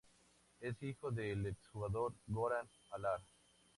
[0.59, 3.21] Es hijo del ex jugador Goran Alar.